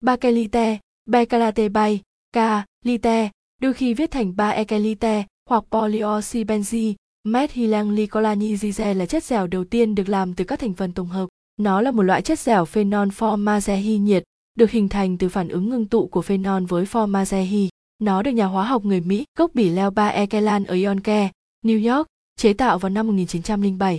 Bakelite, 0.00 0.78
Bekalate 1.06 1.68
bay, 1.68 2.00
K, 2.32 2.38
lite, 2.84 3.30
đôi 3.60 3.72
khi 3.74 3.94
viết 3.94 4.10
thành 4.10 4.36
ba 4.36 4.48
ekelite 4.48 5.24
hoặc 5.48 5.64
polyoxybenzi, 5.70 6.94
methylenglycolize 7.28 8.94
là 8.94 9.06
chất 9.06 9.24
dẻo 9.24 9.46
đầu 9.46 9.64
tiên 9.64 9.94
được 9.94 10.08
làm 10.08 10.34
từ 10.34 10.44
các 10.44 10.60
thành 10.60 10.74
phần 10.74 10.92
tổng 10.92 11.06
hợp. 11.06 11.28
Nó 11.56 11.80
là 11.80 11.90
một 11.90 12.02
loại 12.02 12.22
chất 12.22 12.38
dẻo 12.38 12.64
phenol 12.64 13.08
formaldehyde 13.08 13.98
nhiệt, 13.98 14.22
được 14.54 14.70
hình 14.70 14.88
thành 14.88 15.18
từ 15.18 15.28
phản 15.28 15.48
ứng 15.48 15.68
ngưng 15.68 15.88
tụ 15.88 16.06
của 16.06 16.22
phenol 16.22 16.64
với 16.64 16.84
formaldehyde. 16.84 17.68
Nó 17.98 18.22
được 18.22 18.30
nhà 18.30 18.46
hóa 18.46 18.64
học 18.64 18.84
người 18.84 19.00
Mỹ 19.00 19.24
gốc 19.38 19.50
Bỉ 19.54 19.68
Leo 19.68 19.90
Ba 19.90 20.08
Ekelan 20.08 20.64
ở 20.64 20.76
Yonke, 20.84 21.30
New 21.64 21.96
York, 21.96 22.06
chế 22.38 22.52
tạo 22.52 22.78
vào 22.78 22.90
năm 22.90 23.06
1907. 23.06 23.98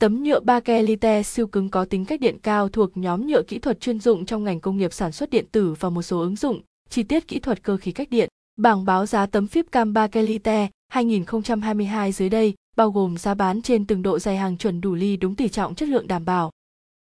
Tấm 0.00 0.22
nhựa 0.22 0.40
bakelite 0.40 1.22
siêu 1.22 1.46
cứng 1.46 1.68
có 1.68 1.84
tính 1.84 2.04
cách 2.04 2.20
điện 2.20 2.38
cao 2.42 2.68
thuộc 2.68 2.96
nhóm 2.96 3.26
nhựa 3.26 3.42
kỹ 3.42 3.58
thuật 3.58 3.80
chuyên 3.80 4.00
dụng 4.00 4.26
trong 4.26 4.44
ngành 4.44 4.60
công 4.60 4.76
nghiệp 4.76 4.92
sản 4.92 5.12
xuất 5.12 5.30
điện 5.30 5.44
tử 5.52 5.74
và 5.80 5.90
một 5.90 6.02
số 6.02 6.20
ứng 6.20 6.36
dụng, 6.36 6.60
chi 6.88 7.02
tiết 7.02 7.28
kỹ 7.28 7.38
thuật 7.38 7.62
cơ 7.62 7.76
khí 7.76 7.92
cách 7.92 8.10
điện. 8.10 8.28
Bảng 8.56 8.84
báo 8.84 9.06
giá 9.06 9.26
tấm 9.26 9.46
phíp 9.46 9.66
cam 9.72 9.92
bakelite 9.92 10.68
2022 10.88 12.12
dưới 12.12 12.28
đây 12.28 12.54
bao 12.76 12.90
gồm 12.90 13.16
giá 13.16 13.34
bán 13.34 13.62
trên 13.62 13.86
từng 13.86 14.02
độ 14.02 14.18
dày 14.18 14.36
hàng 14.36 14.56
chuẩn 14.56 14.80
đủ 14.80 14.94
ly 14.94 15.16
đúng 15.16 15.34
tỷ 15.34 15.48
trọng 15.48 15.74
chất 15.74 15.88
lượng 15.88 16.08
đảm 16.08 16.24
bảo. 16.24 16.50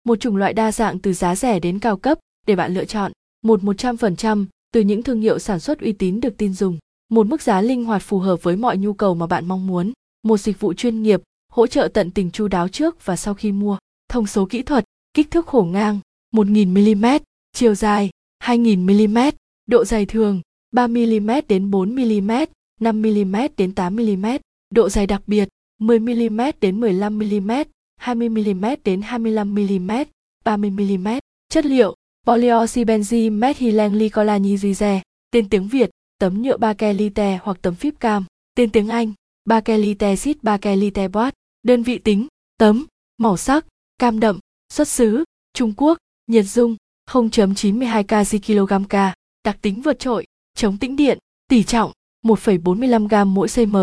Một 0.04 0.20
chủng 0.20 0.36
loại 0.36 0.52
đa 0.52 0.72
dạng 0.72 0.98
từ 0.98 1.12
giá 1.12 1.36
rẻ 1.36 1.60
đến 1.60 1.78
cao 1.78 1.96
cấp 1.96 2.18
để 2.46 2.56
bạn 2.56 2.74
lựa 2.74 2.84
chọn. 2.84 3.12
Một 3.44 3.60
100% 3.60 4.46
từ 4.72 4.80
những 4.80 5.02
thương 5.02 5.20
hiệu 5.20 5.38
sản 5.38 5.60
xuất 5.60 5.80
uy 5.80 5.92
tín 5.92 6.20
được 6.20 6.36
tin 6.36 6.54
dùng. 6.54 6.78
Một 7.10 7.26
mức 7.26 7.42
giá 7.42 7.60
linh 7.60 7.84
hoạt 7.84 8.02
phù 8.02 8.18
hợp 8.18 8.42
với 8.42 8.56
mọi 8.56 8.78
nhu 8.78 8.92
cầu 8.92 9.14
mà 9.14 9.26
bạn 9.26 9.46
mong 9.46 9.66
muốn. 9.66 9.92
Một 10.22 10.36
dịch 10.36 10.60
vụ 10.60 10.72
chuyên 10.72 11.02
nghiệp 11.02 11.22
hỗ 11.52 11.66
trợ 11.66 11.88
tận 11.94 12.10
tình 12.10 12.30
chu 12.30 12.48
đáo 12.48 12.68
trước 12.68 13.04
và 13.04 13.16
sau 13.16 13.34
khi 13.34 13.52
mua. 13.52 13.78
Thông 14.08 14.26
số 14.26 14.46
kỹ 14.46 14.62
thuật, 14.62 14.84
kích 15.14 15.30
thước 15.30 15.46
khổ 15.46 15.62
ngang 15.62 16.00
1000mm, 16.34 17.20
chiều 17.52 17.74
dài 17.74 18.10
2000mm, 18.44 19.32
độ 19.66 19.84
dày 19.84 20.06
thường 20.06 20.40
3mm 20.74 21.42
đến 21.48 21.70
4mm, 21.70 22.46
5mm 22.80 23.48
đến 23.56 23.72
8mm, 23.76 24.38
độ 24.70 24.88
dày 24.88 25.06
đặc 25.06 25.22
biệt 25.26 25.48
10mm 25.80 26.52
đến 26.60 26.80
15mm, 26.80 27.64
20mm 28.00 28.76
đến 28.84 29.00
25mm, 29.00 30.04
30mm. 30.44 31.20
Chất 31.48 31.66
liệu 31.66 31.94
Polyoxybenzyl 32.26 33.38
methylenglycolize, 33.38 35.00
tên 35.30 35.48
tiếng 35.48 35.68
Việt, 35.68 35.90
tấm 36.18 36.42
nhựa 36.42 36.56
bakelite 36.56 37.38
hoặc 37.42 37.58
tấm 37.62 37.74
phíp 37.74 37.94
cam, 38.00 38.24
tên 38.54 38.70
tiếng 38.70 38.88
Anh, 38.88 39.12
bakelite 39.44 40.16
sheet 40.16 40.42
bakelite 40.42 41.08
board, 41.08 41.34
đơn 41.62 41.82
vị 41.82 41.98
tính, 41.98 42.26
tấm, 42.58 42.86
màu 43.18 43.36
sắc, 43.36 43.66
cam 43.98 44.20
đậm, 44.20 44.38
xuất 44.72 44.88
xứ, 44.88 45.24
Trung 45.54 45.72
Quốc, 45.76 45.98
nhiệt 46.26 46.44
dung, 46.44 46.76
0.92 47.10 48.04
kg 48.04 48.38
kg 48.46 48.84
k, 48.84 49.14
đặc 49.44 49.58
tính 49.62 49.82
vượt 49.82 49.98
trội, 49.98 50.26
chống 50.54 50.78
tĩnh 50.78 50.96
điện, 50.96 51.18
tỷ 51.48 51.62
trọng, 51.64 51.92
1,45 52.24 53.08
g 53.08 53.28
mỗi 53.28 53.48
cm, 53.54 53.76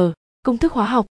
công 0.43 0.57
thức 0.57 0.73
hóa 0.73 0.85
học, 0.85 1.05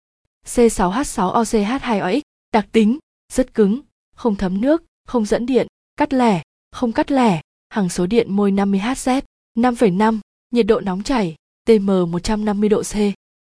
C6H6OCH2OX, 0.46 2.20
đặc 2.52 2.66
tính, 2.72 2.98
rất 3.32 3.54
cứng, 3.54 3.80
không 4.16 4.36
thấm 4.36 4.60
nước, 4.60 4.82
không 5.06 5.24
dẫn 5.24 5.46
điện, 5.46 5.66
cắt 5.96 6.12
lẻ, 6.12 6.42
không 6.70 6.92
cắt 6.92 7.10
lẻ, 7.10 7.40
hằng 7.68 7.88
số 7.88 8.06
điện 8.06 8.32
môi 8.32 8.52
50Hz, 8.52 9.22
5,5, 9.58 10.18
nhiệt 10.50 10.66
độ 10.66 10.80
nóng 10.80 11.02
chảy, 11.02 11.36
TM 11.64 11.86
150 11.86 12.68
độ 12.68 12.82
C, 12.82 12.94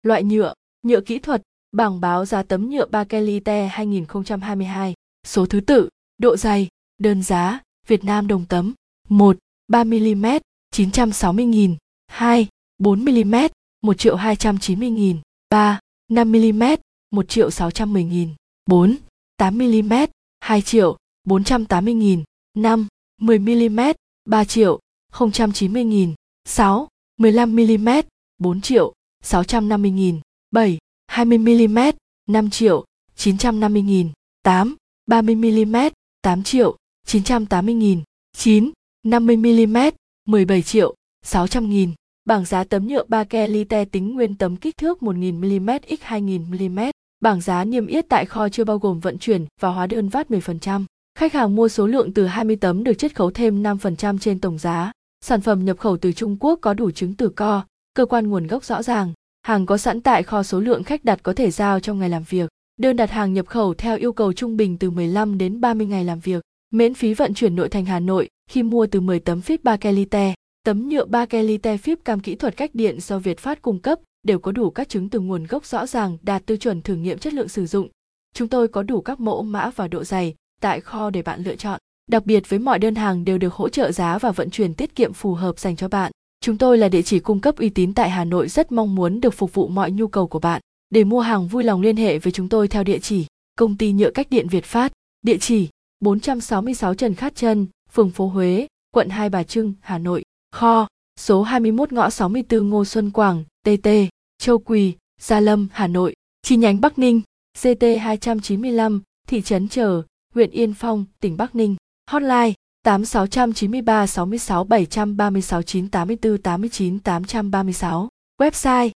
loại 0.04 0.24
nhựa, 0.24 0.54
nhựa 0.88 1.02
kỹ 1.02 1.20
thuật, 1.20 1.42
bảng 1.78 2.00
báo 2.00 2.26
giá 2.26 2.44
tấm 2.44 2.70
nhựa 2.70 2.86
Bakelite 2.86 3.68
2022, 3.68 4.94
số 5.28 5.46
thứ 5.46 5.60
tự, 5.60 5.90
độ 6.18 6.38
dày, 6.38 6.68
đơn 6.98 7.24
giá, 7.24 7.60
Việt 7.88 8.04
Nam 8.04 8.28
đồng 8.28 8.46
tấm, 8.46 8.74
1, 9.10 9.38
3mm, 9.72 10.40
960.000, 10.76 11.76
2, 12.08 12.48
4mm, 12.84 13.50
1 13.82 13.94
triệu 13.94 14.18
290.000, 14.18 15.18
3, 15.50 15.80
5mm, 16.12 16.78
1 17.12 17.30
triệu 17.30 17.50
610.000, 17.50 18.30
4, 18.70 18.96
8mm, 19.42 20.08
2 20.40 20.62
triệu 20.62 20.98
480.000, 21.28 22.24
5, 22.58 22.88
10mm, 23.22 23.94
3 24.26 24.46
triệu 24.46 24.80
090.000, 25.14 26.14
6, 26.46 26.88
15mm, 27.20 28.04
4 28.38 28.62
triệu 28.62 28.94
650.000, 29.24 30.20
7, 30.52 30.78
20mm, 31.18 31.94
5 32.30 32.50
triệu 32.50 32.86
950.000, 33.18 34.10
8, 34.44 34.76
30mm, 35.12 35.92
8 36.22 36.44
triệu 36.44 36.78
980.000, 37.08 38.02
9, 38.38 38.72
50mm, 39.06 39.92
17 40.28 40.62
triệu 40.62 40.96
600.000. 41.26 41.90
Bảng 42.26 42.46
giá 42.46 42.64
tấm 42.64 42.88
nhựa 42.88 43.04
Bakelite 43.08 43.86
tính 43.86 44.14
nguyên 44.14 44.36
tấm 44.36 44.56
kích 44.56 44.78
thước 44.78 44.98
1000mm 45.00 45.80
x 45.90 46.02
2000mm. 46.02 46.92
Bảng 47.20 47.42
giá 47.42 47.64
niêm 47.64 47.88
yết 47.88 48.10
tại 48.10 48.26
kho 48.26 48.50
chưa 48.50 48.64
bao 48.64 48.78
gồm 48.78 49.00
vận 49.00 49.18
chuyển 49.18 49.46
và 49.62 49.70
hóa 49.70 49.88
đơn 49.88 50.10
vát 50.10 50.30
10%. 50.30 50.86
Khách 51.20 51.34
hàng 51.34 51.56
mua 51.56 51.70
số 51.70 51.88
lượng 51.88 52.14
từ 52.14 52.26
20 52.26 52.56
tấm 52.56 52.84
được 52.84 52.94
chiết 52.94 53.16
khấu 53.16 53.32
thêm 53.32 53.64
5% 53.64 54.18
trên 54.18 54.40
tổng 54.40 54.58
giá. 54.58 54.92
Sản 55.22 55.42
phẩm 55.42 55.66
nhập 55.66 55.78
khẩu 55.80 55.98
từ 55.98 56.12
Trung 56.12 56.38
Quốc 56.40 56.60
có 56.62 56.74
đủ 56.74 56.92
chứng 56.92 57.14
từ 57.14 57.30
co, 57.30 57.66
cơ 57.94 58.06
quan 58.06 58.30
nguồn 58.30 58.48
gốc 58.48 58.64
rõ 58.64 58.84
ràng. 58.84 59.14
Hàng 59.48 59.66
có 59.66 59.78
sẵn 59.78 60.02
tại 60.02 60.24
kho 60.24 60.44
số 60.44 60.60
lượng 60.60 60.84
khách 60.84 61.06
đặt 61.06 61.20
có 61.24 61.34
thể 61.34 61.52
giao 61.52 61.80
trong 61.80 62.00
ngày 62.00 62.10
làm 62.10 62.24
việc. 62.24 62.50
Đơn 62.80 62.96
đặt 62.96 63.12
hàng 63.12 63.34
nhập 63.34 63.48
khẩu 63.48 63.74
theo 63.74 63.98
yêu 63.98 64.14
cầu 64.14 64.34
trung 64.34 64.58
bình 64.58 64.78
từ 64.78 64.90
15 64.90 65.38
đến 65.38 65.62
30 65.62 65.88
ngày 65.88 66.04
làm 66.04 66.20
việc. 66.20 66.44
Miễn 66.74 66.94
phí 66.94 67.14
vận 67.14 67.34
chuyển 67.34 67.56
nội 67.56 67.70
thành 67.70 67.86
Hà 67.86 68.00
Nội 68.00 68.30
khi 68.50 68.64
mua 68.64 68.88
từ 68.88 69.00
10 69.00 69.20
tấm 69.20 69.42
phíp 69.42 69.62
kelite. 69.82 70.34
Tấm 70.64 70.90
nhựa 70.90 71.06
Bakelite 71.06 71.78
phíp 71.78 72.00
cam 72.06 72.20
kỹ 72.20 72.36
thuật 72.36 72.58
cách 72.58 72.70
điện 72.74 73.00
do 73.00 73.20
Việt 73.20 73.40
Phát 73.40 73.62
cung 73.62 73.80
cấp 73.80 74.00
đều 74.24 74.40
có 74.40 74.52
đủ 74.52 74.70
các 74.70 74.90
chứng 74.90 75.10
từ 75.10 75.20
nguồn 75.20 75.44
gốc 75.44 75.66
rõ 75.66 75.86
ràng, 75.86 76.18
đạt 76.22 76.46
tiêu 76.46 76.58
chuẩn 76.58 76.82
thử 76.82 76.96
nghiệm 76.96 77.18
chất 77.18 77.34
lượng 77.34 77.50
sử 77.50 77.66
dụng. 77.66 77.90
Chúng 78.34 78.48
tôi 78.48 78.68
có 78.68 78.84
đủ 78.84 79.02
các 79.02 79.20
mẫu 79.20 79.44
mã 79.44 79.70
và 79.76 79.88
độ 79.88 80.04
dày 80.04 80.36
tại 80.62 80.82
kho 80.82 81.10
để 81.10 81.22
bạn 81.22 81.44
lựa 81.44 81.56
chọn. 81.56 81.80
Đặc 82.08 82.26
biệt 82.26 82.50
với 82.50 82.60
mọi 82.60 82.80
đơn 82.80 82.96
hàng 82.96 83.26
đều 83.26 83.38
được 83.38 83.54
hỗ 83.54 83.70
trợ 83.70 83.92
giá 83.92 84.18
và 84.18 84.32
vận 84.32 84.50
chuyển 84.50 84.74
tiết 84.74 84.96
kiệm 84.96 85.14
phù 85.14 85.34
hợp 85.34 85.60
dành 85.60 85.76
cho 85.76 85.88
bạn. 85.88 86.12
Chúng 86.42 86.58
tôi 86.58 86.78
là 86.78 86.90
địa 86.90 87.02
chỉ 87.02 87.20
cung 87.20 87.40
cấp 87.40 87.58
uy 87.58 87.70
tín 87.70 87.94
tại 87.94 88.10
Hà 88.10 88.26
Nội 88.26 88.48
rất 88.48 88.72
mong 88.72 88.96
muốn 88.96 89.22
được 89.22 89.34
phục 89.34 89.54
vụ 89.54 89.68
mọi 89.68 89.92
nhu 89.92 90.08
cầu 90.08 90.28
của 90.28 90.40
bạn. 90.40 90.62
Để 90.90 91.04
mua 91.04 91.20
hàng 91.20 91.48
vui 91.48 91.64
lòng 91.64 91.82
liên 91.82 91.98
hệ 91.98 92.20
với 92.20 92.32
chúng 92.32 92.50
tôi 92.50 92.68
theo 92.68 92.84
địa 92.84 93.00
chỉ 93.00 93.26
Công 93.58 93.78
ty 93.78 93.92
nhựa 93.92 94.10
cách 94.12 94.28
điện 94.30 94.48
Việt 94.48 94.66
Phát, 94.66 94.92
địa 95.22 95.38
chỉ 95.38 95.70
466 96.00 96.94
Trần 96.94 97.16
Khát 97.16 97.36
Trân, 97.36 97.68
phường 97.92 98.10
phố 98.10 98.28
Huế, 98.28 98.68
quận 98.92 99.10
Hai 99.10 99.30
Bà 99.30 99.44
Trưng, 99.44 99.74
Hà 99.82 99.98
Nội. 99.98 100.24
Kho, 100.52 100.88
số 101.20 101.44
21 101.44 101.92
ngõ 101.92 102.10
64 102.10 102.70
Ngô 102.70 102.86
Xuân 102.86 103.12
Quảng, 103.12 103.44
TT, 103.64 103.90
Châu 104.38 104.58
Quỳ, 104.58 104.94
Gia 105.22 105.40
Lâm, 105.40 105.68
Hà 105.72 105.88
Nội. 105.88 106.14
Chi 106.42 106.56
nhánh 106.56 106.82
Bắc 106.82 107.00
Ninh, 107.00 107.22
CT 107.62 107.84
295, 108.02 109.02
thị 109.28 109.42
trấn 109.42 109.68
Trở, 109.68 110.02
huyện 110.34 110.52
Yên 110.52 110.74
Phong, 110.74 111.06
tỉnh 111.20 111.38
Bắc 111.38 111.56
Ninh. 111.56 111.76
Hotline 112.10 112.54
tám 112.88 113.06
sáu 113.06 113.28
trăm 113.28 113.54
chín 113.54 113.72
mươi 113.72 113.82
ba 113.82 114.08
sáu 114.08 114.26
mươi 114.26 114.40
sáu 114.40 114.64
bảy 114.64 114.86
trăm 114.86 115.18
ba 115.18 115.30
mươi 115.30 115.42
sáu 115.42 115.62
chín 115.62 115.90
tám 115.90 116.08
mươi 116.08 116.18
bốn 116.24 116.38
tám 116.38 116.62
mươi 116.62 116.70
chín 116.74 117.00
tám 117.00 117.24
trăm 117.24 117.52
ba 117.52 117.64
mươi 117.64 117.74
sáu. 117.74 118.10
Website 118.42 118.90